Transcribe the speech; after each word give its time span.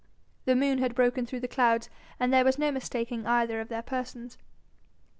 The 0.45 0.55
moon 0.55 0.79
had 0.79 0.95
broken 0.95 1.27
through 1.27 1.41
the 1.41 1.47
clouds, 1.47 1.87
and 2.19 2.33
there 2.33 2.43
was 2.43 2.57
no 2.57 2.71
mistaking 2.71 3.27
either 3.27 3.61
of 3.61 3.69
their 3.69 3.83
persons. 3.83 4.39